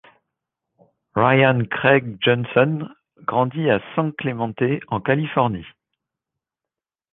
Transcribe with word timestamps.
Rian 1.15 1.67
Craig 1.69 2.17
Johnson 2.23 2.89
grandit 3.23 3.69
à 3.69 3.79
San 3.93 4.13
Clemente 4.13 4.79
en 4.87 4.99
Californie. 4.99 5.63